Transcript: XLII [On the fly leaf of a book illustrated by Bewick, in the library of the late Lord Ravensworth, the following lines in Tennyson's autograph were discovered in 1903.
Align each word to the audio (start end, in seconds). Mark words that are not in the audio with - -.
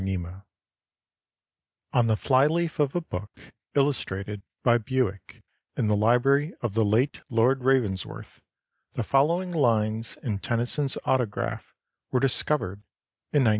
XLII 0.01 0.25
[On 1.93 2.07
the 2.07 2.15
fly 2.15 2.47
leaf 2.47 2.79
of 2.79 2.95
a 2.95 3.01
book 3.01 3.29
illustrated 3.75 4.41
by 4.63 4.79
Bewick, 4.79 5.43
in 5.77 5.85
the 5.85 5.95
library 5.95 6.55
of 6.59 6.73
the 6.73 6.83
late 6.83 7.21
Lord 7.29 7.63
Ravensworth, 7.63 8.41
the 8.93 9.03
following 9.03 9.51
lines 9.51 10.17
in 10.23 10.39
Tennyson's 10.39 10.97
autograph 11.05 11.75
were 12.09 12.19
discovered 12.19 12.79
in 13.31 13.43
1903. 13.43 13.49